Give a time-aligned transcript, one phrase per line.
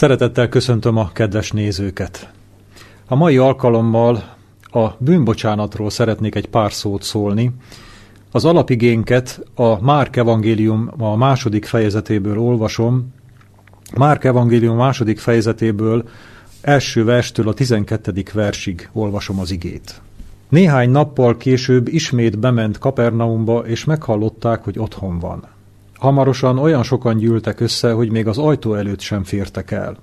[0.00, 2.30] Szeretettel köszöntöm a kedves nézőket.
[3.08, 7.50] A mai alkalommal a bűnbocsánatról szeretnék egy pár szót szólni.
[8.30, 13.12] Az alapigénket a Márk evangélium a második fejezetéből olvasom.
[13.96, 16.08] Márk evangélium második fejezetéből
[16.60, 20.00] első verstől a tizenkettedik versig olvasom az igét.
[20.48, 25.44] Néhány nappal később ismét bement Kapernaumba, és meghallották, hogy otthon van.
[26.00, 29.96] Hamarosan olyan sokan gyűltek össze, hogy még az ajtó előtt sem fértek el.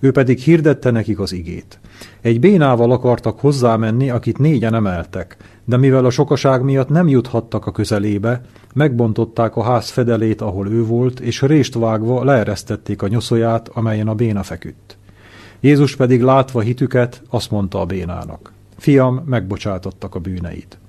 [0.00, 1.78] Ő pedig hirdette nekik az igét.
[2.20, 7.70] Egy bénával akartak hozzámenni, akit négyen emeltek, de mivel a sokaság miatt nem juthattak a
[7.70, 8.40] közelébe,
[8.74, 14.14] megbontották a ház fedelét, ahol ő volt, és rést vágva leeresztették a nyoszoját, amelyen a
[14.14, 14.96] béna feküdt.
[15.60, 20.81] Jézus pedig látva hitüket, azt mondta a bénának, Fiam, megbocsátottak a bűneid.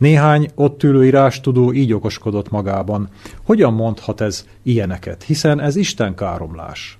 [0.00, 3.08] Néhány ott ülő írástudó így okoskodott magában.
[3.42, 6.98] Hogyan mondhat ez ilyeneket, hiszen ez Isten káromlás.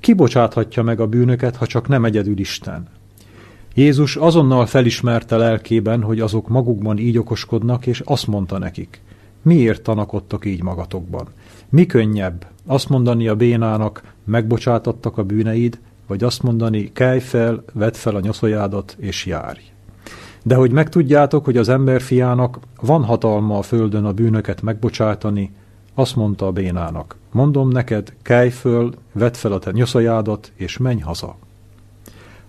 [0.00, 2.88] Kibocsáthatja meg a bűnöket, ha csak nem egyedül Isten.
[3.74, 9.00] Jézus azonnal felismerte lelkében, hogy azok magukban így okoskodnak, és azt mondta nekik,
[9.42, 11.28] miért tanakodtok így magatokban?
[11.68, 17.92] Mi könnyebb azt mondani a bénának, megbocsátattak a bűneid, vagy azt mondani, kelj fel, vedd
[17.92, 19.73] fel a nyoszojádat, és járj.
[20.46, 25.52] De hogy megtudjátok, hogy az ember fiának van hatalma a földön a bűnöket megbocsátani,
[25.94, 31.00] azt mondta a bénának, mondom neked, kelj föl, vedd fel a te nyoszojádat, és menj
[31.00, 31.36] haza.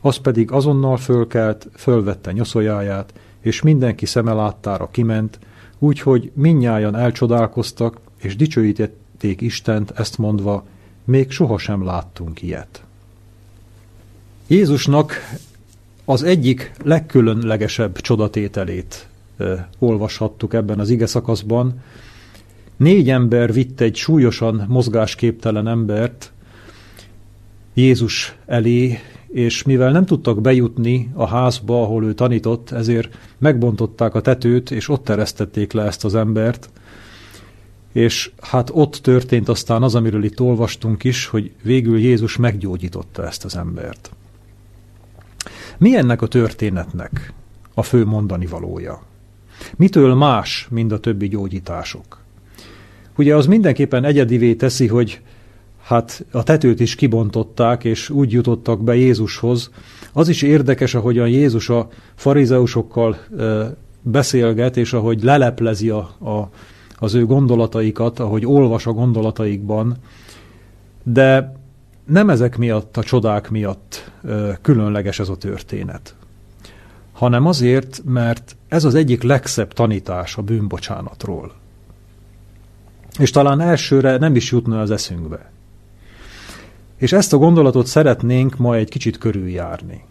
[0.02, 5.40] Az pedig azonnal fölkelt, fölvette nyoszojáját, és mindenki szeme láttára kiment,
[5.80, 10.66] úgyhogy minnyájan elcsodálkoztak, és dicsőítették Istent ezt mondva,
[11.04, 12.84] még sohasem láttunk ilyet.
[14.48, 15.14] Jézusnak
[16.06, 19.08] az egyik legkülönlegesebb csodatételét
[19.80, 21.82] olvashattuk ebben az ige szakaszban.
[22.78, 26.32] Négy ember vitt egy súlyosan mozgásképtelen embert
[27.74, 34.22] Jézus elé, és mivel nem tudtak bejutni a házba, ahol ő tanított, ezért megbontották a
[34.22, 36.70] tetőt, és ott teresztették le ezt az embert,
[37.92, 43.46] és hát ott történt aztán az, amiről itt olvastunk is, hogy végül Jézus meggyógyította ezt
[43.46, 44.12] az embert.
[45.78, 47.34] Mi ennek a történetnek
[47.74, 49.02] a fő mondani valója?
[49.76, 52.24] Mitől más, mint a többi gyógyítások?
[53.18, 55.22] Ugye az mindenképpen egyedivé teszi, hogy
[55.84, 59.70] hát a tetőt is kibontották, és úgy jutottak be Jézushoz.
[60.14, 63.18] Az is érdekes, ahogyan Jézus a farizeusokkal
[64.02, 66.50] beszélget, és ahogy leleplezi a, a,
[66.98, 69.98] az ő gondolataikat, ahogy olvas a gondolataikban,
[71.04, 71.56] de
[72.06, 74.12] nem ezek miatt, a csodák miatt
[74.62, 76.16] különleges ez a történet,
[77.14, 81.52] hanem azért, mert ez az egyik legszebb tanítás a bűnbocsánatról.
[83.20, 85.52] És talán elsőre nem is jutna az eszünkbe.
[86.98, 90.04] És ezt a gondolatot szeretnénk ma egy kicsit körüljárni.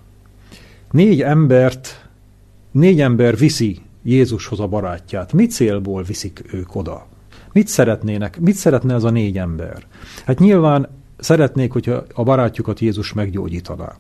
[0.91, 2.09] Négy embert,
[2.71, 5.33] négy ember viszi Jézushoz a barátját.
[5.33, 7.07] Mi célból viszik ők oda?
[7.53, 8.41] Mit szeretnének?
[8.41, 9.87] Mit szeretne ez a négy ember?
[10.25, 10.89] Hát nyilván
[11.25, 13.95] szeretnék, hogyha a barátjukat Jézus meggyógyítaná.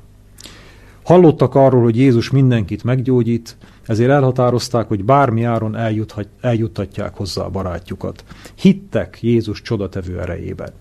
[1.02, 7.50] Hallottak arról, hogy Jézus mindenkit meggyógyít, ezért elhatározták, hogy bármi áron eljuthat, eljuttatják hozzá a
[7.50, 8.24] barátjukat.
[8.54, 10.72] Hittek Jézus csodatevő erejében.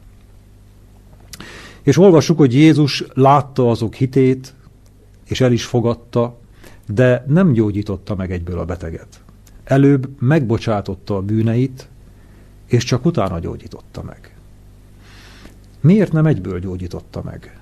[1.81, 4.53] És olvassuk, hogy Jézus látta azok hitét,
[5.25, 6.39] és el is fogadta,
[6.87, 9.21] de nem gyógyította meg egyből a beteget.
[9.63, 11.87] Előbb megbocsátotta a bűneit,
[12.67, 14.32] és csak utána gyógyította meg.
[15.83, 17.59] Miért nem egyből gyógyította meg?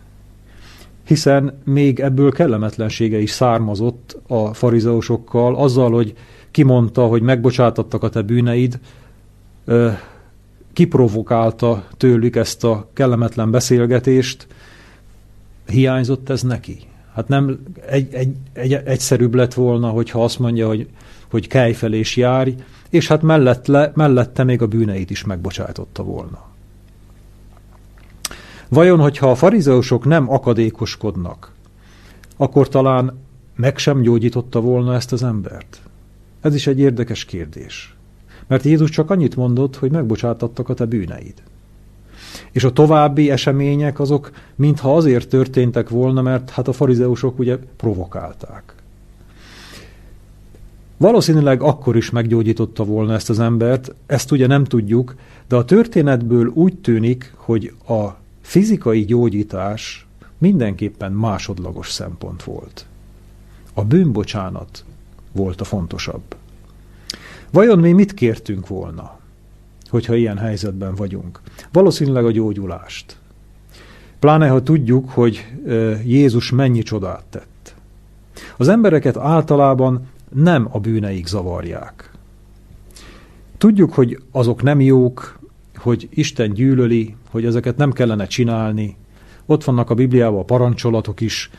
[1.04, 6.14] Hiszen még ebből kellemetlensége is származott a farizeusokkal, azzal, hogy
[6.52, 8.80] kimondta, hogy megbocsátattak a te bűneid,
[10.74, 14.48] kiprovokálta tőlük ezt a kellemetlen beszélgetést,
[15.68, 16.78] hiányzott ez neki.
[17.14, 20.88] Hát nem egy, egy, egy, egyszerűbb lett volna, hogyha azt mondja, hogy,
[21.30, 22.56] hogy kelj fel és járj,
[22.90, 26.51] és hát mellett le, mellette még a bűneit is megbocsátotta volna.
[28.74, 31.52] Vajon, hogyha a farizeusok nem akadékoskodnak,
[32.38, 33.18] akkor talán
[33.56, 35.82] meg sem gyógyította volna ezt az embert?
[36.42, 37.96] Ez is egy érdekes kérdés.
[38.48, 41.34] Mert Jézus csak annyit mondott, hogy megbocsátattak a te bűneid.
[42.52, 48.76] És a további események azok mintha azért történtek volna, mert hát a farizeusok ugye provokálták.
[50.98, 55.16] Valószínűleg akkor is meggyógyította volna ezt az embert, ezt ugye nem tudjuk,
[55.48, 58.20] de a történetből úgy tűnik, hogy a
[58.52, 60.08] fizikai gyógyítás
[60.38, 62.86] mindenképpen másodlagos szempont volt.
[63.74, 64.86] A bűnbocsánat
[65.32, 66.36] volt a fontosabb.
[67.52, 69.20] Vajon mi mit kértünk volna,
[69.90, 71.42] hogyha ilyen helyzetben vagyunk?
[71.72, 73.18] Valószínűleg a gyógyulást.
[74.20, 75.48] Pláne, ha tudjuk, hogy
[76.06, 77.76] Jézus mennyi csodát tett.
[78.58, 82.12] Az embereket általában nem a bűneik zavarják.
[83.58, 85.40] Tudjuk, hogy azok nem jók,
[85.76, 88.96] hogy Isten gyűlöli, hogy ezeket nem kellene csinálni.
[89.46, 91.50] Ott vannak a Bibliában a parancsolatok is,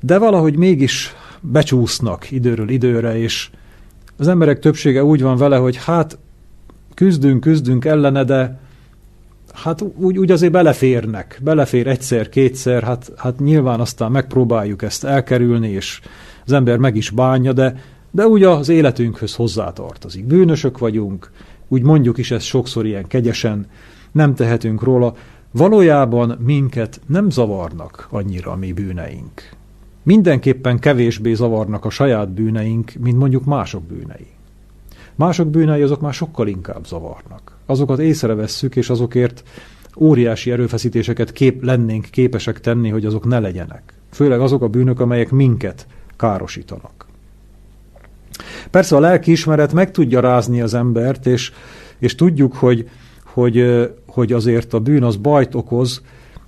[0.00, 3.50] de valahogy mégis becsúsznak időről időre, és
[4.16, 6.18] az emberek többsége úgy van vele, hogy hát
[6.94, 8.60] küzdünk, küzdünk ellene, de
[9.52, 15.68] hát úgy, úgy azért beleférnek, belefér egyszer, kétszer, hát, hát nyilván aztán megpróbáljuk ezt elkerülni,
[15.68, 16.00] és
[16.46, 17.74] az ember meg is bánja, de,
[18.10, 20.24] de úgy az életünkhöz hozzátartozik.
[20.26, 21.30] Bűnösök vagyunk,
[21.68, 23.66] úgy mondjuk is ezt sokszor ilyen kegyesen,
[24.12, 25.14] nem tehetünk róla.
[25.50, 29.50] Valójában minket nem zavarnak annyira a mi bűneink.
[30.02, 34.26] Mindenképpen kevésbé zavarnak a saját bűneink, mint mondjuk mások bűnei.
[35.14, 37.56] Mások bűnei azok már sokkal inkább zavarnak.
[37.66, 39.42] Azokat észrevesszük, és azokért
[39.96, 43.82] óriási erőfeszítéseket kép, lennénk képesek tenni, hogy azok ne legyenek.
[44.10, 45.86] Főleg azok a bűnök, amelyek minket
[46.16, 47.06] károsítanak.
[48.70, 51.52] Persze a lelkiismeret meg tudja rázni az embert, és,
[51.98, 52.88] és tudjuk, hogy,
[53.24, 53.56] hogy,
[54.12, 56.02] hogy azért a bűn az bajt okoz,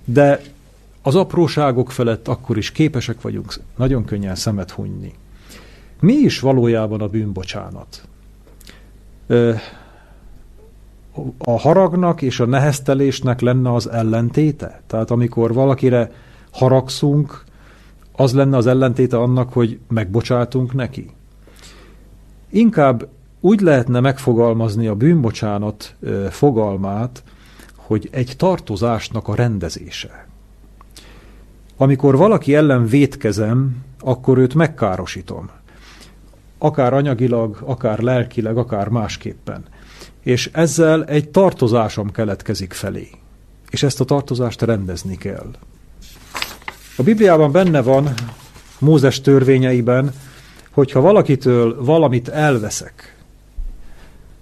[0.05, 0.41] de
[1.01, 5.13] az apróságok felett akkor is képesek vagyunk nagyon könnyen szemet hunyni.
[5.99, 8.07] Mi is valójában a bűnbocsánat?
[11.37, 14.81] A haragnak és a neheztelésnek lenne az ellentéte?
[14.87, 16.11] Tehát amikor valakire
[16.51, 17.43] haragszunk,
[18.11, 21.09] az lenne az ellentéte annak, hogy megbocsátunk neki?
[22.49, 23.07] Inkább
[23.39, 25.95] úgy lehetne megfogalmazni a bűnbocsánat
[26.29, 27.23] fogalmát,
[27.85, 30.27] hogy egy tartozásnak a rendezése.
[31.77, 35.49] Amikor valaki ellen vétkezem, akkor őt megkárosítom.
[36.57, 39.63] Akár anyagilag, akár lelkileg, akár másképpen.
[40.21, 43.09] És ezzel egy tartozásom keletkezik felé.
[43.69, 45.51] És ezt a tartozást rendezni kell.
[46.97, 48.13] A Bibliában benne van,
[48.79, 50.11] Mózes törvényeiben,
[50.71, 53.15] hogyha valakitől valamit elveszek,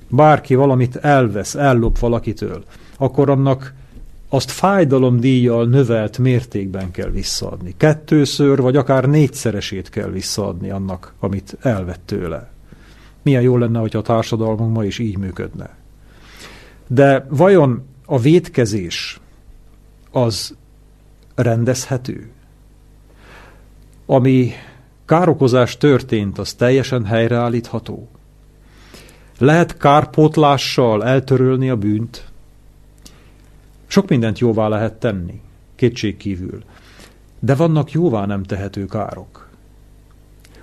[0.07, 2.63] bárki valamit elvesz, ellop valakitől,
[2.98, 3.74] akkor annak
[4.30, 7.74] azt fájdalomdíjjal növelt mértékben kell visszaadni.
[7.78, 12.50] Kettőször, vagy akár négyszeresét kell visszaadni annak, amit elvett tőle.
[13.22, 15.75] Milyen jó lenne, hogyha a társadalmunk ma is így működne.
[16.88, 19.19] De vajon a vétkezés
[20.12, 20.56] az
[21.36, 22.30] rendezhető?
[24.06, 24.51] Ami
[25.06, 28.10] károkozás történt, az teljesen helyreállítható?
[29.38, 32.31] Lehet kárpótlással eltörölni a bűnt?
[33.94, 35.42] Sok mindent jóvá lehet tenni,
[35.75, 36.63] kétség kívül.
[37.40, 39.50] De vannak jóvá nem tehető károk.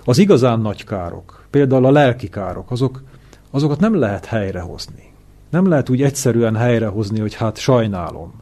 [0.03, 3.03] Az igazán nagy károk, például a lelki károk, azok,
[3.49, 5.13] azokat nem lehet helyrehozni.
[5.49, 8.41] Nem lehet úgy egyszerűen helyrehozni, hogy hát sajnálom.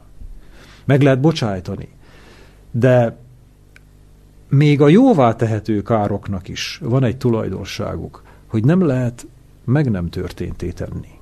[0.84, 1.88] Meg lehet bocsájtani.
[2.70, 3.16] De
[4.48, 9.26] még a jóvá tehető károknak is van egy tulajdonságuk, hogy nem lehet
[9.64, 11.18] meg nem történté tenni.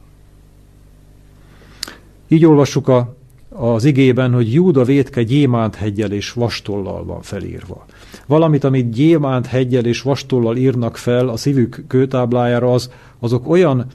[2.28, 3.16] Így olvassuk a
[3.58, 7.86] az igében, hogy Júda vétke gyémánt hegyel és vastollal van felírva.
[8.26, 13.86] Valamit, amit gyémánt hegyel és vastollal írnak fel a szívük kőtáblájára, az, azok olyan,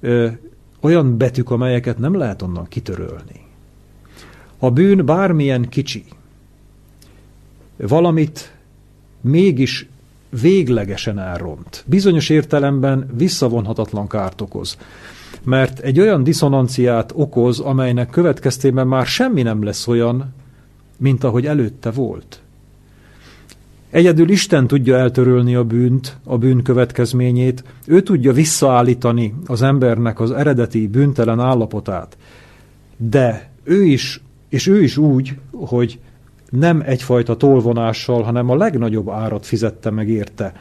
[0.00, 0.28] ö,
[0.80, 3.46] olyan betűk, amelyeket nem lehet onnan kitörölni.
[4.58, 6.04] A bűn bármilyen kicsi,
[7.76, 8.52] valamit
[9.20, 9.88] mégis
[10.40, 11.84] véglegesen elront.
[11.86, 14.76] Bizonyos értelemben visszavonhatatlan kárt okoz
[15.44, 20.34] mert egy olyan diszonanciát okoz, amelynek következtében már semmi nem lesz olyan,
[20.96, 22.42] mint ahogy előtte volt.
[23.90, 30.30] Egyedül Isten tudja eltörölni a bűnt, a bűn következményét, ő tudja visszaállítani az embernek az
[30.30, 32.16] eredeti bűntelen állapotát.
[32.96, 35.98] De ő is, és ő is úgy, hogy
[36.50, 40.52] nem egyfajta tolvonással, hanem a legnagyobb árat fizette meg érte.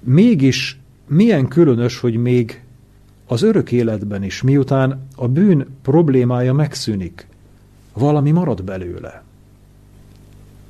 [0.00, 2.62] Mégis milyen különös, hogy még
[3.26, 7.26] az örök életben is, miután a bűn problémája megszűnik,
[7.92, 9.22] valami marad belőle.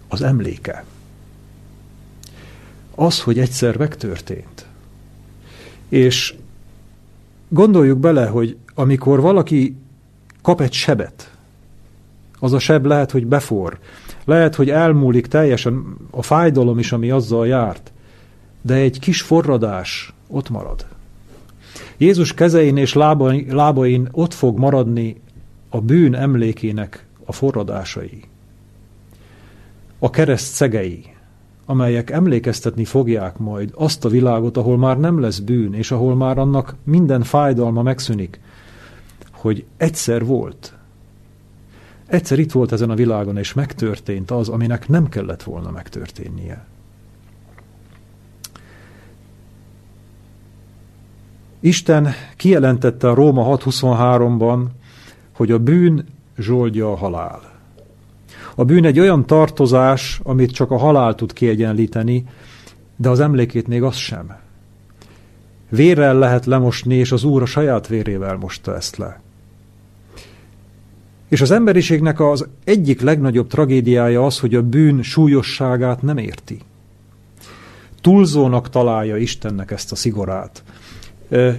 [0.09, 0.85] Az emléke.
[2.95, 4.67] Az, hogy egyszer megtörtént.
[5.89, 6.35] És
[7.49, 9.77] gondoljuk bele, hogy amikor valaki
[10.43, 11.31] kap egy sebet,
[12.39, 13.79] az a seb lehet, hogy befor,
[14.25, 17.93] lehet, hogy elmúlik teljesen a fájdalom is, ami azzal járt,
[18.63, 20.87] de egy kis forradás ott marad.
[21.99, 25.21] Jézus kezein és lábain, lábain ott fog maradni
[25.69, 28.23] a bűn emlékének a forradásai.
[29.99, 31.05] A kereszt szegei,
[31.67, 36.39] amelyek emlékeztetni fogják majd azt a világot, ahol már nem lesz bűn, és ahol már
[36.39, 38.41] annak minden fájdalma megszűnik,
[39.31, 40.75] hogy egyszer volt.
[42.07, 46.67] Egyszer itt volt ezen a világon, és megtörtént az, aminek nem kellett volna megtörténnie.
[51.61, 54.65] Isten kijelentette a Róma 6.23-ban,
[55.33, 56.05] hogy a bűn
[56.39, 57.41] zsoldja a halál.
[58.55, 62.25] A bűn egy olyan tartozás, amit csak a halál tud kiegyenlíteni,
[62.97, 64.37] de az emlékét még az sem.
[65.69, 69.21] Vérrel lehet lemosni, és az Úr a saját vérével mosta ezt le.
[71.29, 76.59] És az emberiségnek az egyik legnagyobb tragédiája az, hogy a bűn súlyosságát nem érti.
[78.01, 80.63] Túlzónak találja Istennek ezt a szigorát.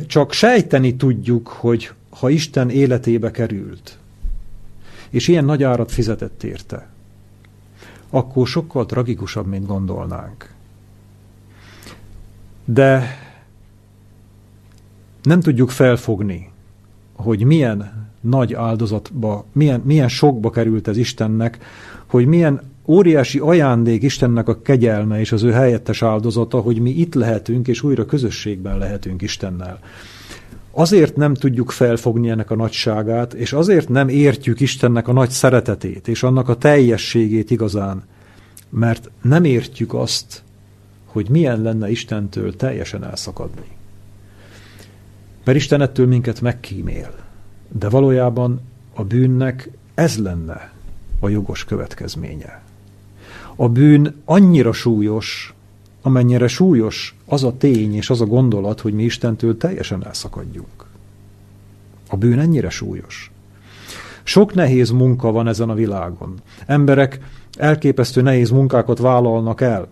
[0.07, 3.97] Csak sejteni tudjuk, hogy ha Isten életébe került,
[5.09, 6.89] és ilyen nagy árat fizetett érte,
[8.09, 10.53] akkor sokkal tragikusabb, mint gondolnánk.
[12.65, 13.17] De
[15.21, 16.49] nem tudjuk felfogni,
[17.15, 21.57] hogy milyen nagy áldozatba, milyen, milyen sokba került ez Istennek,
[22.05, 27.13] hogy milyen óriási ajándék Istennek a kegyelme és az ő helyettes áldozata, hogy mi itt
[27.13, 29.79] lehetünk, és újra közösségben lehetünk Istennel.
[30.71, 36.07] Azért nem tudjuk felfogni ennek a nagyságát, és azért nem értjük Istennek a nagy szeretetét,
[36.07, 38.03] és annak a teljességét igazán,
[38.69, 40.43] mert nem értjük azt,
[41.05, 43.65] hogy milyen lenne Istentől teljesen elszakadni.
[45.43, 47.15] Mert Isten ettől minket megkímél,
[47.71, 48.61] de valójában
[48.93, 50.71] a bűnnek ez lenne
[51.19, 52.65] a jogos következménye.
[53.59, 55.53] A bűn annyira súlyos,
[56.01, 60.85] amennyire súlyos az a tény és az a gondolat, hogy mi Istentől teljesen elszakadjunk.
[62.09, 63.31] A bűn ennyire súlyos.
[64.23, 66.33] Sok nehéz munka van ezen a világon.
[66.65, 67.19] Emberek
[67.57, 69.87] elképesztő nehéz munkákat vállalnak el.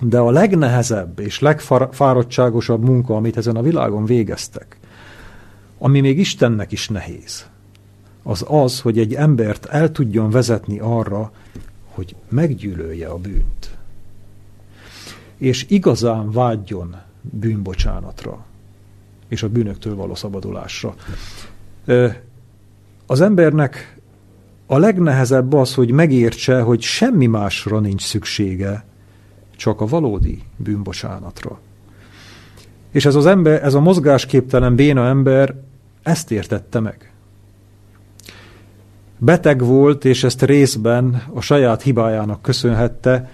[0.00, 4.78] De a legnehezebb és legfáradtságosabb munka, amit ezen a világon végeztek,
[5.78, 7.46] ami még Istennek is nehéz,
[8.22, 11.32] az az, hogy egy embert el tudjon vezetni arra,
[11.90, 13.78] hogy meggyűlölje a bűnt.
[15.36, 18.44] És igazán vágyjon bűnbocsánatra,
[19.28, 20.94] és a bűnöktől való szabadulásra.
[23.06, 23.98] Az embernek
[24.66, 28.84] a legnehezebb az, hogy megértse, hogy semmi másra nincs szüksége,
[29.56, 31.60] csak a valódi bűnbocsánatra.
[32.90, 35.54] És ez az ember, ez a mozgásképtelen béna ember
[36.02, 37.12] ezt értette meg.
[39.22, 43.30] Beteg volt, és ezt részben a saját hibájának köszönhette,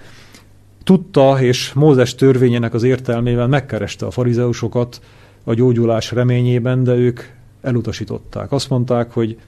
[0.85, 5.01] tudta, és Mózes törvényének az értelmével megkereste a farizeusokat
[5.45, 7.21] a gyógyulás reményében, de ők
[7.61, 8.53] elutasították.
[8.53, 9.39] Azt mondták, hogy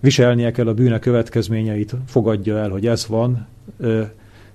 [0.00, 3.46] viselnie kell a bűne következményeit, fogadja el, hogy ez van,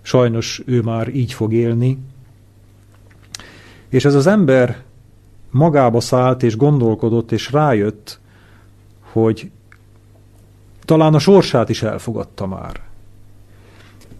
[0.02, 1.98] sajnos ő már így fog élni.
[3.90, 4.84] És ez az ember
[5.50, 8.20] magába szállt és gondolkodott, és rájött,
[9.00, 9.52] hogy
[10.92, 12.80] talán a sorsát is elfogadta már.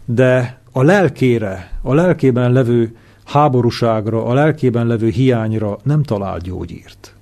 [0.06, 7.16] De a lelkére, a lelkében levő háborúságra, a lelkében levő hiányra nem talál gyógyírt.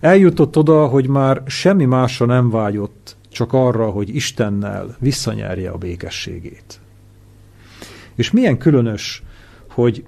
[0.00, 6.80] Eljutott oda, hogy már semmi másra nem vágyott, csak arra, hogy Istennel visszanyerje a békességét.
[8.14, 9.22] És milyen különös,
[9.70, 10.04] hogy,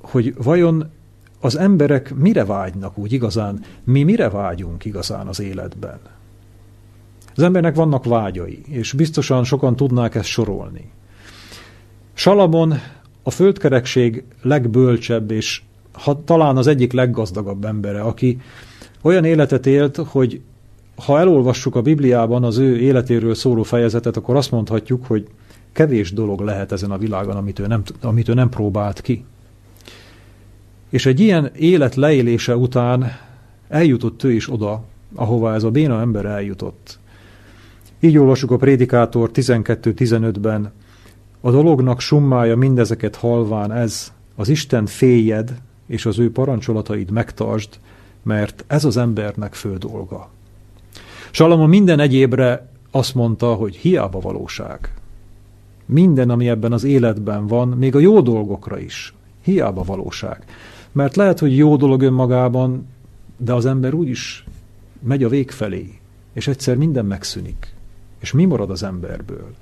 [0.00, 0.90] hogy vajon
[1.40, 5.98] az emberek mire vágynak úgy igazán, mi mire vágyunk igazán az életben.
[7.36, 10.90] Az embernek vannak vágyai, és biztosan sokan tudnák ezt sorolni.
[12.12, 12.74] Salamon
[13.22, 18.40] a földkerekség legbölcsebb, és ha, talán az egyik leggazdagabb embere, aki
[19.02, 20.40] olyan életet élt, hogy
[21.04, 25.28] ha elolvassuk a Bibliában az ő életéről szóló fejezetet, akkor azt mondhatjuk, hogy
[25.72, 29.24] kevés dolog lehet ezen a világon, amit ő nem, amit ő nem próbált ki.
[30.90, 33.12] És egy ilyen élet leélése után
[33.68, 34.82] eljutott ő is oda,
[35.14, 36.98] ahova ez a béna ember eljutott.
[38.02, 40.72] Így olvasjuk a Prédikátor 12-15-ben,
[41.40, 47.78] a dolognak summája mindezeket halván ez, az Isten féljed, és az ő parancsolatait megtartsd,
[48.22, 50.30] mert ez az embernek fő dolga.
[51.30, 54.94] Salamon minden egyébre azt mondta, hogy hiába valóság.
[55.86, 60.44] Minden, ami ebben az életben van, még a jó dolgokra is, hiába valóság.
[60.92, 62.86] Mert lehet, hogy jó dolog önmagában,
[63.36, 64.44] de az ember úgyis
[65.02, 65.98] megy a vég felé,
[66.32, 67.78] és egyszer minden megszűnik.
[68.20, 69.54] És mi marad az emberből?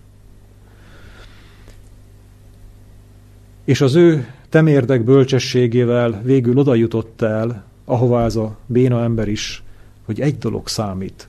[3.65, 9.63] És az ő temérdek bölcsességével végül oda jutott el, ahová ez a béna ember is,
[10.05, 11.29] hogy egy dolog számít.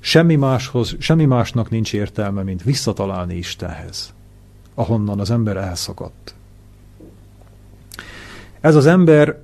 [0.00, 4.14] Semmi, máshoz, semmi másnak nincs értelme, mint visszatalálni Istenhez,
[4.74, 6.34] ahonnan az ember elszakadt.
[8.60, 9.42] Ez az ember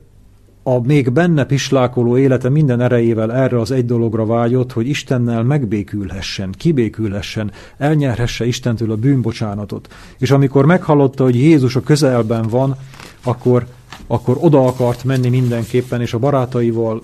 [0.68, 6.52] a még benne pislákoló élete minden erejével erre az egy dologra vágyott, hogy Istennel megbékülhessen,
[6.52, 9.94] kibékülhessen, elnyerhesse Istentől a bűnbocsánatot.
[10.18, 12.76] És amikor meghallotta, hogy Jézus a közelben van,
[13.22, 13.66] akkor,
[14.06, 17.02] akkor oda akart menni mindenképpen, és a barátaival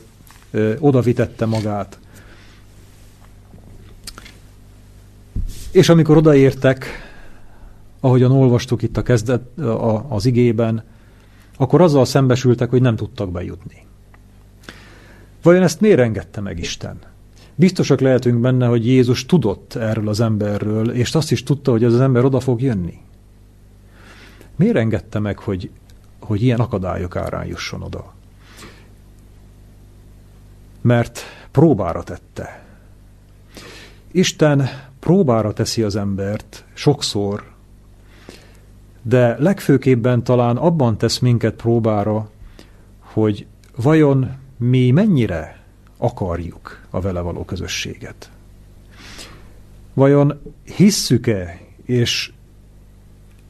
[0.51, 1.99] ö, odavitette magát.
[5.71, 6.87] És amikor odaértek,
[8.01, 10.83] ahogyan olvastuk itt a kezdet, a, az igében,
[11.57, 13.87] akkor azzal szembesültek, hogy nem tudtak bejutni.
[15.43, 16.99] Vajon ezt miért engedte meg Isten?
[17.55, 21.93] Biztosak lehetünk benne, hogy Jézus tudott erről az emberről, és azt is tudta, hogy ez
[21.93, 23.01] az ember oda fog jönni.
[24.57, 25.71] Miért engedte meg, hogy,
[26.21, 28.13] hogy ilyen akadályok árán jusson oda?
[30.81, 32.65] Mert próbára tette.
[34.11, 34.69] Isten
[35.01, 37.52] próbára teszi az embert sokszor,
[39.03, 42.31] de legfőképpen talán abban tesz minket próbára,
[42.99, 45.63] hogy vajon mi mennyire
[45.97, 48.31] akarjuk a vele való közösséget.
[49.95, 50.41] Vajon
[50.77, 52.33] hisszük-e, és,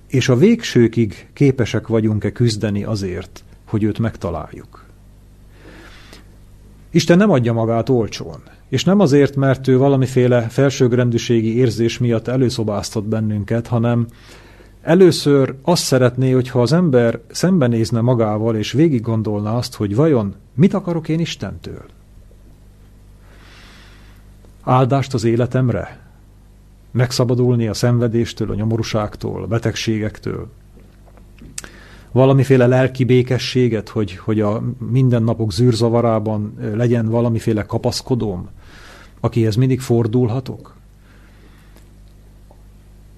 [0.06, 4.85] és a végsőkig képesek vagyunk-e küzdeni azért, hogy őt megtaláljuk?
[6.90, 13.04] Isten nem adja magát olcsón, és nem azért, mert ő valamiféle felsőgrendűségi érzés miatt előszobáztat
[13.04, 14.06] bennünket, hanem
[14.83, 20.75] Először azt szeretné, hogyha az ember szembenézne magával, és végig gondolna azt, hogy vajon mit
[20.75, 21.85] akarok én Istentől?
[24.62, 26.01] Áldást az életemre?
[26.91, 30.49] Megszabadulni a szenvedéstől, a nyomorúságtól, a betegségektől?
[32.12, 38.49] Valamiféle lelki békességet, hogy, hogy a mindennapok zűrzavarában legyen valamiféle kapaszkodóm,
[39.21, 40.75] akihez mindig fordulhatok?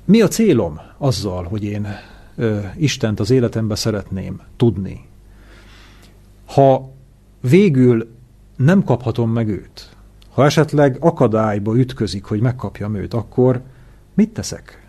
[0.05, 1.87] Mi a célom azzal, hogy én
[2.37, 5.07] ö, Istent az életembe szeretném tudni?
[6.47, 6.91] Ha
[7.41, 8.09] végül
[8.57, 9.97] nem kaphatom meg őt,
[10.33, 13.61] ha esetleg akadályba ütközik, hogy megkapjam őt, akkor
[14.15, 14.89] mit teszek?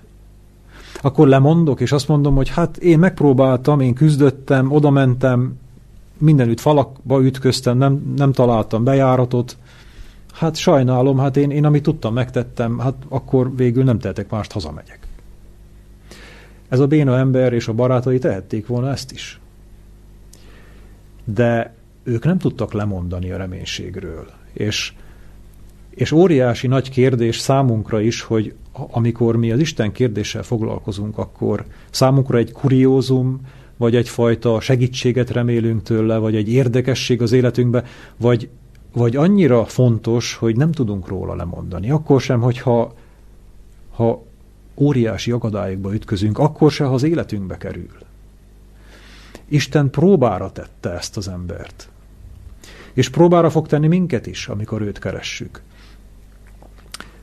[1.01, 5.57] Akkor lemondok, és azt mondom, hogy hát én megpróbáltam, én küzdöttem, oda mentem,
[6.17, 9.57] mindenütt falakba ütköztem, nem, nem találtam bejáratot,
[10.33, 15.04] hát sajnálom, hát én, én amit tudtam, megtettem, hát akkor végül nem tehetek mást, hazamegyek.
[16.75, 19.39] Ez a béna ember és a barátai tehették volna ezt is.
[21.23, 24.27] De ők nem tudtak lemondani a reménységről.
[24.53, 24.93] És,
[25.89, 32.37] és óriási nagy kérdés számunkra is, hogy amikor mi az Isten kérdéssel foglalkozunk, akkor számunkra
[32.37, 33.41] egy kuriózum,
[33.77, 37.83] vagy egyfajta segítséget remélünk tőle, vagy egy érdekesség az életünkbe,
[38.17, 38.49] vagy,
[38.93, 41.91] vagy annyira fontos, hogy nem tudunk róla lemondani.
[41.91, 42.93] Akkor sem, hogyha
[43.91, 44.23] ha
[44.75, 47.89] óriási akadályokba ütközünk, akkor se, ha az életünkbe kerül.
[49.47, 51.89] Isten próbára tette ezt az embert.
[52.93, 55.61] És próbára fog tenni minket is, amikor őt keressük.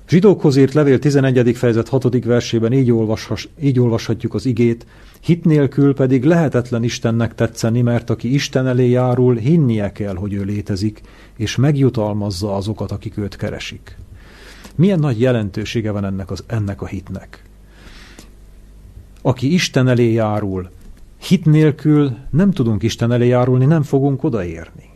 [0.09, 1.57] Zsidókhoz írt levél 11.
[1.57, 2.25] fejezet 6.
[2.25, 4.87] versében így, olvashas, így olvashatjuk az igét,
[5.21, 10.43] hit nélkül pedig lehetetlen Istennek tetszeni, mert aki Isten elé járul, hinnie kell, hogy ő
[10.43, 11.01] létezik,
[11.37, 13.97] és megjutalmazza azokat, akik őt keresik.
[14.75, 17.43] Milyen nagy jelentősége van ennek, az, ennek a hitnek?
[19.23, 20.71] Aki Isten elé járul,
[21.19, 24.91] hit nélkül nem tudunk Isten elé járulni, nem fogunk odaérni.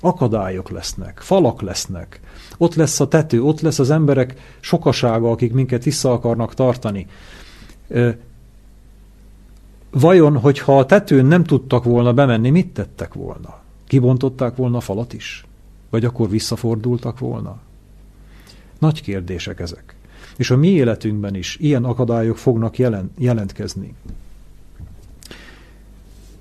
[0.00, 2.20] Akadályok lesznek, falak lesznek,
[2.58, 7.06] ott lesz a tető, ott lesz az emberek sokasága, akik minket vissza akarnak tartani.
[9.90, 13.58] Vajon, hogyha a tetőn nem tudtak volna bemenni, mit tettek volna?
[13.86, 15.44] Kibontották volna a falat is?
[15.90, 17.58] Vagy akkor visszafordultak volna?
[18.78, 19.94] Nagy kérdések ezek.
[20.36, 23.94] És a mi életünkben is ilyen akadályok fognak jelen, jelentkezni.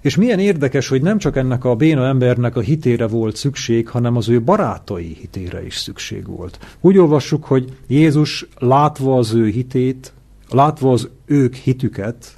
[0.02, 4.15] És milyen érdekes, hogy nem csak ennek a béna embernek a hitére volt szükség, hanem
[4.15, 6.78] az ő barátai hitére is szükség volt.
[6.80, 10.13] Úgy olvassuk, hogy Jézus látva az ő hitét,
[10.50, 12.38] látva az ők hitüket,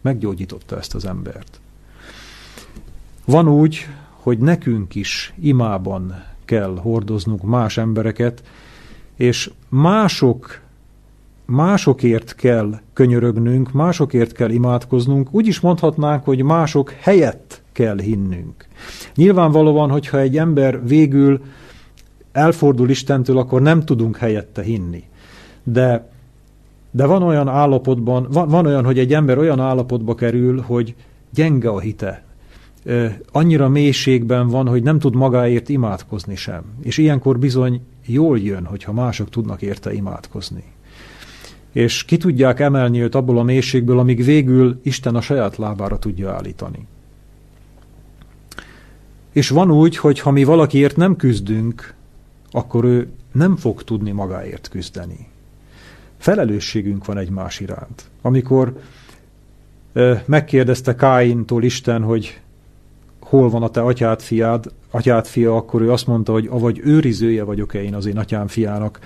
[0.00, 1.60] meggyógyította ezt az embert.
[3.24, 8.42] Van úgy, hogy nekünk is imában kell hordoznunk más embereket,
[9.16, 10.62] és mások
[11.46, 18.66] másokért kell könyörögnünk, másokért kell imádkoznunk, úgy is mondhatnánk, hogy mások helyett kell hinnünk.
[19.14, 21.40] Nyilvánvalóan, hogyha egy ember végül
[22.32, 25.02] elfordul Istentől, akkor nem tudunk helyette hinni.
[25.62, 26.10] De,
[26.90, 30.94] de van olyan állapotban, van, van olyan, hogy egy ember olyan állapotba kerül, hogy
[31.30, 32.24] gyenge a hite.
[33.32, 36.62] Annyira mélységben van, hogy nem tud magáért imádkozni sem.
[36.82, 40.64] És ilyenkor bizony jól jön, hogyha mások tudnak érte imádkozni
[41.74, 46.32] és ki tudják emelni őt abból a mélységből, amíg végül Isten a saját lábára tudja
[46.32, 46.86] állítani.
[49.32, 51.94] És van úgy, hogy ha mi valakiért nem küzdünk,
[52.50, 55.28] akkor ő nem fog tudni magáért küzdeni.
[56.18, 58.10] Felelősségünk van egymás iránt.
[58.22, 58.80] Amikor
[60.24, 62.40] megkérdezte Káintól Isten, hogy
[63.34, 67.42] hol van a te atyád fiád, atyád fia, akkor ő azt mondta, hogy avagy őrizője
[67.42, 68.98] vagyok-e én az én atyám fiának.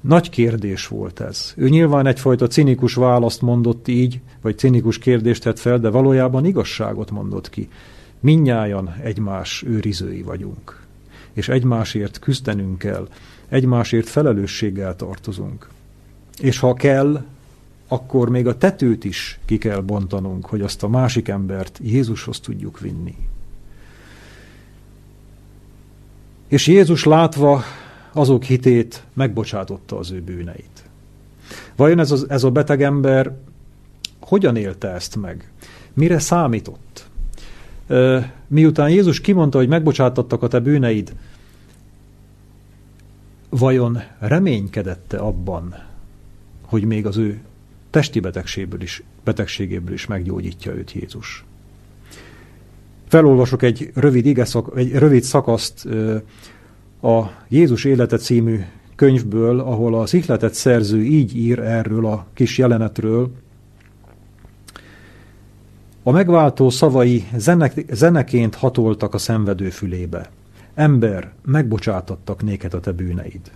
[0.00, 1.52] Nagy kérdés volt ez.
[1.56, 7.10] Ő nyilván egyfajta cinikus választ mondott így, vagy cinikus kérdést tett fel, de valójában igazságot
[7.10, 7.68] mondott ki.
[8.20, 10.80] Minnyájan egymás őrizői vagyunk,
[11.32, 13.08] és egymásért küzdenünk kell,
[13.48, 15.68] egymásért felelősséggel tartozunk.
[16.40, 17.24] És ha kell,
[17.88, 22.80] akkor még a tetőt is ki kell bontanunk, hogy azt a másik embert Jézushoz tudjuk
[22.80, 23.14] vinni.
[26.48, 27.62] És Jézus látva
[28.12, 30.84] azok hitét megbocsátotta az ő bűneit.
[31.76, 33.32] Vajon ez a, ez a beteg ember
[34.20, 35.50] hogyan élte ezt meg?
[35.92, 37.06] Mire számított?
[38.46, 41.14] Miután Jézus kimondta, hogy megbocsátattak a te bűneid,
[43.48, 45.74] vajon reménykedette abban,
[46.62, 47.40] hogy még az ő
[47.90, 51.44] testi betegségéből is, betegségéből is meggyógyítja őt Jézus?
[53.14, 55.86] Felolvasok egy rövid, igeszak, egy rövid szakaszt
[57.02, 58.60] a Jézus élete című
[58.96, 63.30] könyvből, ahol az ihletet szerző így ír erről a kis jelenetről.
[66.02, 70.30] A megváltó szavai zenek, zeneként hatoltak a szenvedő fülébe.
[70.74, 73.50] Ember, megbocsátattak néked a te bűneid.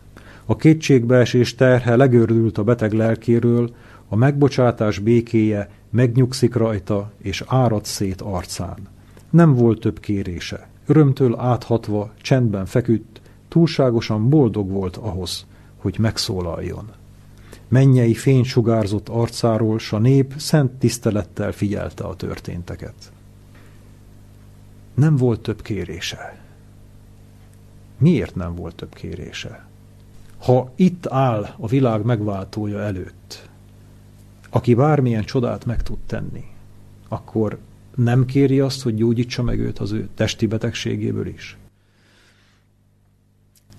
[0.44, 3.70] A kétségbeesés terhe legördült a beteg lelkéről,
[4.08, 8.96] a megbocsátás békéje megnyugszik rajta, és árad szét arcán.
[9.30, 10.68] Nem volt több kérése.
[10.86, 16.90] Örömtől áthatva, csendben feküdt, túlságosan boldog volt ahhoz, hogy megszólaljon.
[17.68, 23.12] Mennyei fény sugárzott arcáról, s a nép szent tisztelettel figyelte a történteket.
[24.94, 26.40] Nem volt több kérése.
[27.98, 29.66] Miért nem volt több kérése?
[30.38, 33.48] Ha itt áll a világ megváltója előtt,
[34.50, 36.44] aki bármilyen csodát meg tud tenni,
[37.08, 37.58] akkor
[37.98, 41.56] nem kéri azt, hogy gyógyítsa meg őt az ő testi betegségéből is?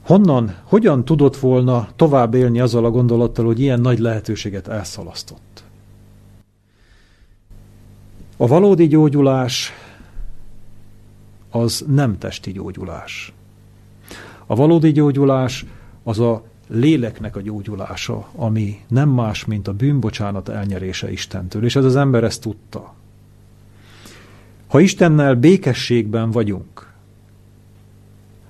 [0.01, 5.63] Honnan, hogyan tudott volna tovább élni azzal a gondolattal, hogy ilyen nagy lehetőséget elszalasztott?
[8.37, 9.71] A valódi gyógyulás
[11.49, 13.33] az nem testi gyógyulás.
[14.45, 15.65] A valódi gyógyulás
[16.03, 21.85] az a léleknek a gyógyulása, ami nem más, mint a bűnbocsánat elnyerése Istentől, és ez
[21.85, 22.93] az ember ezt tudta.
[24.69, 26.93] Ha Istennel békességben vagyunk,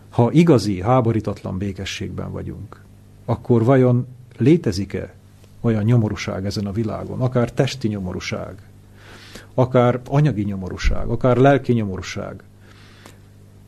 [0.09, 2.81] ha igazi, háborítatlan békességben vagyunk,
[3.25, 5.13] akkor vajon létezik-e
[5.61, 8.61] olyan nyomorúság ezen a világon, akár testi nyomorúság,
[9.53, 12.43] akár anyagi nyomorúság, akár lelki nyomorúság,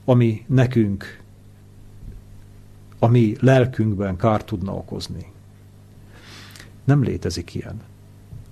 [0.06, 1.20] ami nekünk,
[3.00, 5.32] ami lelkünkben kárt tudna okozni.
[6.84, 7.82] Nem létezik ilyen.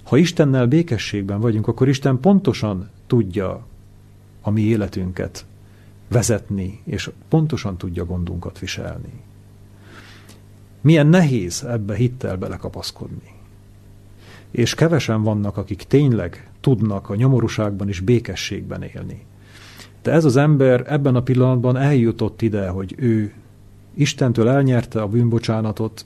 [0.03, 3.67] Ha Istennel békességben vagyunk, akkor Isten pontosan tudja
[4.49, 5.45] a mi életünket
[6.07, 9.21] vezetni, és pontosan tudja gondunkat viselni.
[10.81, 13.33] Milyen nehéz ebbe hittel belekapaszkodni.
[14.51, 19.25] És kevesen vannak, akik tényleg tudnak a nyomorúságban és békességben élni.
[20.01, 23.33] De ez az ember ebben a pillanatban eljutott ide, hogy ő
[23.93, 26.05] Istentől elnyerte a bűnbocsánatot,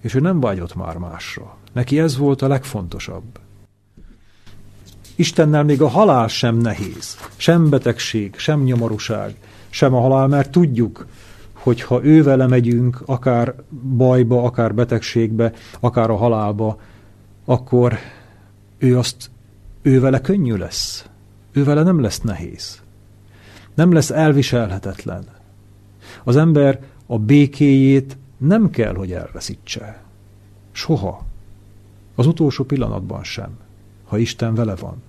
[0.00, 1.56] és ő nem vágyott már másra.
[1.72, 3.38] Neki ez volt a legfontosabb.
[5.16, 9.34] Istennel még a halál sem nehéz, sem betegség, sem nyomorúság,
[9.70, 11.06] sem a halál, mert tudjuk,
[11.52, 13.54] hogy ha ő vele megyünk, akár
[13.96, 16.80] bajba, akár betegségbe, akár a halálba,
[17.44, 17.98] akkor
[18.78, 19.30] ő azt,
[19.82, 21.06] ő vele könnyű lesz.
[21.52, 22.82] Ő vele nem lesz nehéz.
[23.74, 25.24] Nem lesz elviselhetetlen.
[26.24, 30.02] Az ember a békéjét nem kell, hogy elveszítse.
[30.72, 31.24] Soha.
[32.14, 33.63] Az utolsó pillanatban sem
[34.14, 35.02] ha Isten vele van.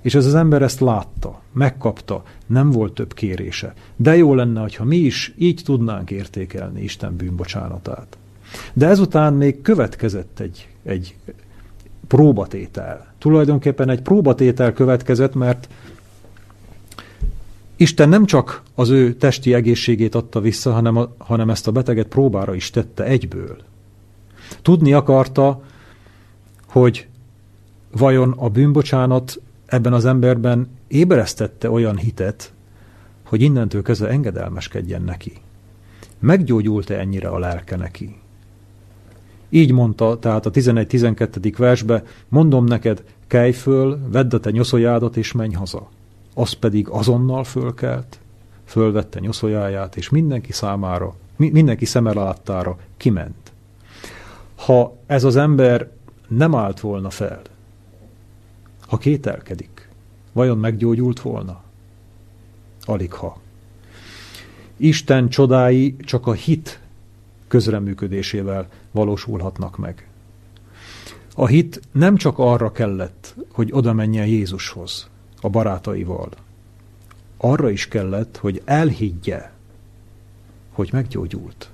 [0.00, 3.74] És ez az ember ezt látta, megkapta, nem volt több kérése.
[3.96, 8.16] De jó lenne, hogyha mi is így tudnánk értékelni Isten bűnbocsánatát.
[8.72, 11.16] De ezután még következett egy, egy
[12.06, 13.14] próbatétel.
[13.18, 15.68] Tulajdonképpen egy próbatétel következett, mert
[17.76, 22.06] Isten nem csak az ő testi egészségét adta vissza, hanem, a, hanem ezt a beteget
[22.06, 23.56] próbára is tette egyből.
[24.62, 25.62] Tudni akarta,
[26.66, 27.06] hogy
[27.92, 32.52] vajon a bűnbocsánat ebben az emberben ébresztette olyan hitet,
[33.24, 35.32] hogy innentől kezdve engedelmeskedjen neki.
[36.18, 38.16] Meggyógyult-e ennyire a lelke neki?
[39.48, 41.54] Így mondta, tehát a 11-12.
[41.56, 45.88] versbe, mondom neked, kelj föl, vedd a te nyoszoljádat és menj haza.
[46.34, 48.18] Az pedig azonnal fölkelt,
[48.64, 53.52] fölvette nyoszójáját, és mindenki számára, mindenki szeme láttára kiment.
[54.56, 55.90] Ha ez az ember
[56.28, 57.42] nem állt volna fel,
[58.92, 59.88] ha kételkedik,
[60.32, 61.62] vajon meggyógyult volna?
[62.84, 63.40] Alig ha.
[64.76, 66.80] Isten csodái csak a hit
[67.48, 70.08] közreműködésével valósulhatnak meg.
[71.34, 75.08] A hit nem csak arra kellett, hogy oda menjen Jézushoz,
[75.40, 76.28] a barátaival.
[77.36, 79.52] Arra is kellett, hogy elhiggye,
[80.72, 81.70] hogy meggyógyult.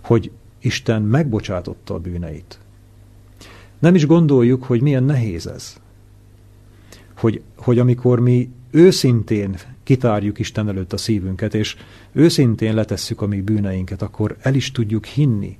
[0.00, 2.58] Hogy Isten megbocsátotta a bűneit.
[3.78, 5.80] Nem is gondoljuk, hogy milyen nehéz ez.
[7.20, 11.76] Hogy, hogy amikor mi őszintén kitárjuk Isten előtt a szívünket, és
[12.12, 15.58] őszintén letesszük a mi bűneinket, akkor el is tudjuk hinni,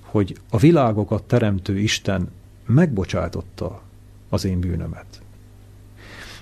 [0.00, 2.28] hogy a világokat teremtő Isten
[2.66, 3.82] megbocsátotta
[4.28, 5.06] az én bűnömet.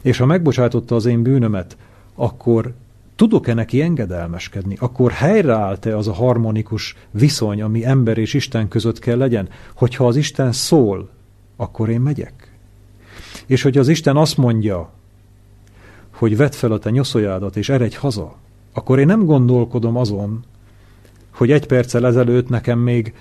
[0.02, 1.76] És ha megbocsátotta az én bűnömet,
[2.14, 2.74] akkor
[3.16, 4.76] tudok-e neki engedelmeskedni?
[4.78, 9.48] Akkor helyreállt-e az a harmonikus viszony, ami ember és Isten között kell legyen?
[9.74, 11.10] Hogyha az Isten szól,
[11.56, 12.39] akkor én megyek.
[13.50, 14.90] És hogy az Isten azt mondja,
[16.10, 18.36] hogy vedd fel a te nyoszójádat és eredj haza,
[18.72, 20.44] akkor én nem gondolkodom azon,
[21.30, 23.14] hogy egy perccel ezelőtt nekem még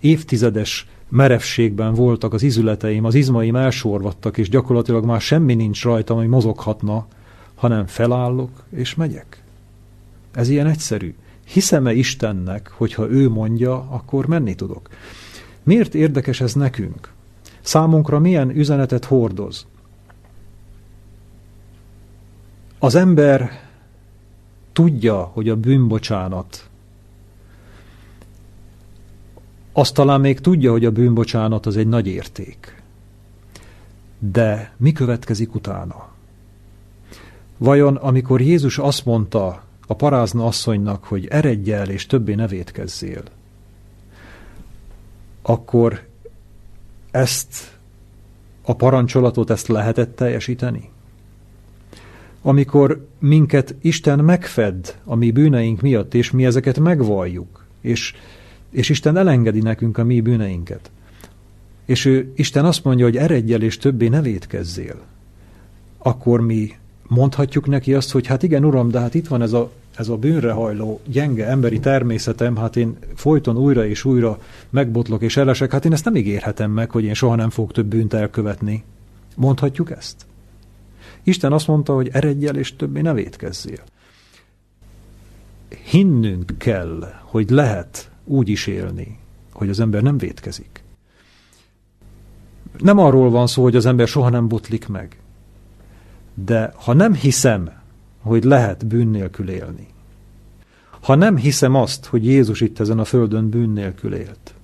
[0.00, 6.26] évtizedes merevségben voltak az izületeim, az izmaim elsorvadtak, és gyakorlatilag már semmi nincs rajtam, ami
[6.26, 7.06] mozoghatna,
[7.54, 9.42] hanem felállok és megyek.
[10.32, 11.14] Ez ilyen egyszerű.
[11.44, 14.88] Hiszem-e Istennek, hogyha ő mondja, akkor menni tudok?
[15.62, 17.12] Miért érdekes ez nekünk?
[17.60, 19.66] Számunkra milyen üzenetet hordoz?
[22.82, 23.50] Az ember
[24.72, 26.68] tudja, hogy a bűnbocsánat
[29.72, 32.82] azt talán még tudja, hogy a bűnbocsánat az egy nagy érték.
[34.18, 36.08] De mi következik utána?
[37.58, 43.22] Vajon amikor Jézus azt mondta a parázna asszonynak, hogy eredj el és többé ne vétkezzél,
[45.42, 46.06] akkor
[47.10, 47.78] ezt
[48.62, 50.91] a parancsolatot ezt lehetett teljesíteni?
[52.42, 58.14] Amikor minket Isten megfed a mi bűneink miatt, és mi ezeket megvalljuk, és
[58.72, 60.90] és Isten elengedi nekünk a mi bűneinket.
[61.84, 65.00] És ő, Isten azt mondja, hogy eredj el és többé ne védkezzél.
[65.98, 66.72] Akkor mi
[67.06, 70.16] mondhatjuk neki azt, hogy hát igen, uram, de hát itt van ez a, ez a
[70.16, 74.38] bűnre hajló, gyenge emberi természetem, hát én folyton újra és újra
[74.70, 77.86] megbotlok és elesek, hát én ezt nem ígérhetem meg, hogy én soha nem fogok több
[77.86, 78.84] bűnt elkövetni.
[79.36, 80.26] Mondhatjuk ezt?
[81.22, 83.82] Isten azt mondta, hogy eredj el és többé ne védkezzél.
[85.90, 89.18] Hinnünk kell, hogy lehet úgy is élni,
[89.52, 90.82] hogy az ember nem vétkezik.
[92.78, 95.20] Nem arról van szó, hogy az ember soha nem botlik meg.
[96.34, 97.70] De ha nem hiszem,
[98.20, 99.86] hogy lehet bűn nélkül élni,
[101.00, 104.54] ha nem hiszem azt, hogy Jézus itt ezen a földön bűn nélkül élt,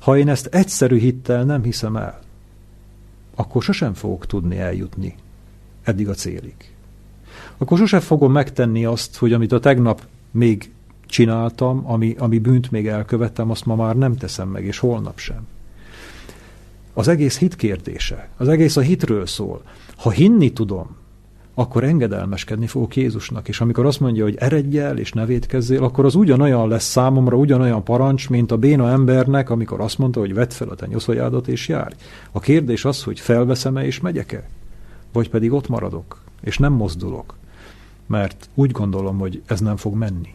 [0.00, 2.20] ha én ezt egyszerű hittel nem hiszem el,
[3.34, 5.14] akkor sosem fogok tudni eljutni
[5.88, 6.54] eddig a célig.
[7.56, 10.70] Akkor sosem fogom megtenni azt, hogy amit a tegnap még
[11.06, 15.46] csináltam, ami, ami bűnt még elkövettem, azt ma már nem teszem meg, és holnap sem.
[16.92, 19.62] Az egész hit kérdése, az egész a hitről szól.
[19.96, 20.96] Ha hinni tudom,
[21.54, 26.04] akkor engedelmeskedni fogok Jézusnak, és amikor azt mondja, hogy eredj el és ne védkezzél, akkor
[26.04, 30.50] az ugyanolyan lesz számomra, ugyanolyan parancs, mint a béna embernek, amikor azt mondta, hogy vedd
[30.50, 31.94] fel a te nyoszoljádat és járj.
[32.32, 34.48] A kérdés az, hogy felveszem-e és megyek-e?
[35.12, 37.36] Vagy pedig ott maradok, és nem mozdulok,
[38.06, 40.34] mert úgy gondolom, hogy ez nem fog menni.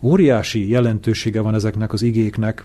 [0.00, 2.64] Óriási jelentősége van ezeknek az igéknek,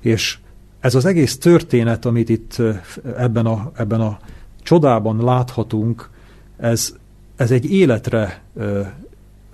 [0.00, 0.38] és
[0.80, 2.62] ez az egész történet, amit itt
[3.16, 4.18] ebben a, ebben a
[4.62, 6.10] csodában láthatunk,
[6.56, 6.94] ez,
[7.36, 8.42] ez egy életre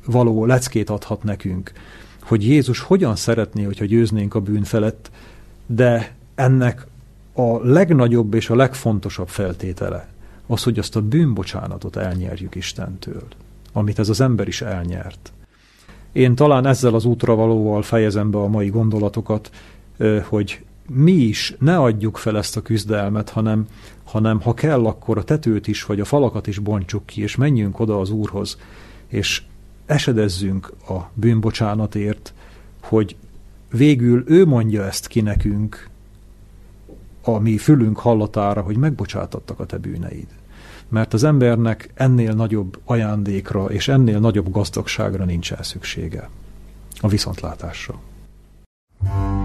[0.06, 1.72] való leckét adhat nekünk,
[2.22, 5.10] hogy Jézus hogyan szeretné, hogyha győznénk a bűn felett,
[5.66, 6.86] de ennek
[7.34, 10.08] a legnagyobb és a legfontosabb feltétele
[10.46, 13.26] az, hogy azt a bűnbocsánatot elnyerjük Istentől,
[13.72, 15.32] amit ez az ember is elnyert.
[16.12, 19.50] Én talán ezzel az útravalóval fejezem be a mai gondolatokat,
[20.22, 23.66] hogy mi is ne adjuk fel ezt a küzdelmet, hanem,
[24.04, 27.80] hanem ha kell, akkor a tetőt is, vagy a falakat is bontsuk ki, és menjünk
[27.80, 28.58] oda az Úrhoz,
[29.06, 29.42] és
[29.86, 32.34] esedezzünk a bűnbocsánatért,
[32.82, 33.16] hogy
[33.70, 35.88] végül ő mondja ezt ki nekünk,
[37.24, 40.26] a mi fülünk hallatára, hogy megbocsátattak a te bűneid
[40.88, 46.28] mert az embernek ennél nagyobb ajándékra és ennél nagyobb gazdagságra nincsen szüksége.
[47.00, 48.00] A viszontlátásra.
[49.04, 49.43] thank